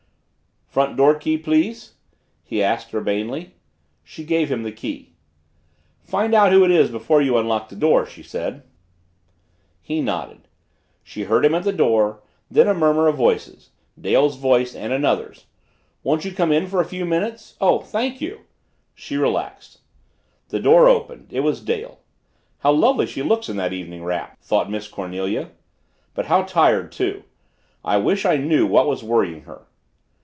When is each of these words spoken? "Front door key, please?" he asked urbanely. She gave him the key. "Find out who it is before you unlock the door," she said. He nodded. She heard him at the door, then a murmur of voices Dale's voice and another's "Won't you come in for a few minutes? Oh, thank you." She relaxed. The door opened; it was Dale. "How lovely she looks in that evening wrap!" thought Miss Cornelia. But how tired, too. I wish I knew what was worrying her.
"Front 0.67 0.95
door 0.95 1.15
key, 1.15 1.37
please?" 1.37 1.95
he 2.45 2.63
asked 2.63 2.95
urbanely. 2.95 3.55
She 4.05 4.23
gave 4.23 4.49
him 4.49 4.63
the 4.63 4.71
key. 4.71 5.11
"Find 5.99 6.33
out 6.33 6.53
who 6.53 6.63
it 6.63 6.71
is 6.71 6.89
before 6.89 7.21
you 7.21 7.37
unlock 7.37 7.67
the 7.67 7.75
door," 7.75 8.05
she 8.05 8.23
said. 8.23 8.63
He 9.81 9.99
nodded. 10.01 10.47
She 11.03 11.23
heard 11.23 11.43
him 11.43 11.53
at 11.53 11.63
the 11.65 11.73
door, 11.73 12.21
then 12.49 12.69
a 12.69 12.73
murmur 12.73 13.09
of 13.09 13.17
voices 13.17 13.71
Dale's 13.99 14.37
voice 14.37 14.73
and 14.73 14.93
another's 14.93 15.45
"Won't 16.03 16.23
you 16.23 16.31
come 16.31 16.53
in 16.53 16.67
for 16.67 16.79
a 16.79 16.85
few 16.85 17.03
minutes? 17.05 17.57
Oh, 17.59 17.79
thank 17.79 18.21
you." 18.21 18.45
She 18.95 19.17
relaxed. 19.17 19.81
The 20.47 20.61
door 20.61 20.87
opened; 20.87 21.33
it 21.33 21.41
was 21.41 21.59
Dale. 21.59 21.99
"How 22.59 22.71
lovely 22.71 23.07
she 23.07 23.21
looks 23.23 23.49
in 23.49 23.57
that 23.57 23.73
evening 23.73 24.05
wrap!" 24.05 24.39
thought 24.39 24.71
Miss 24.71 24.87
Cornelia. 24.87 25.49
But 26.13 26.27
how 26.27 26.43
tired, 26.43 26.93
too. 26.93 27.25
I 27.83 27.97
wish 27.97 28.25
I 28.25 28.37
knew 28.37 28.65
what 28.65 28.87
was 28.87 29.03
worrying 29.03 29.41
her. 29.41 29.63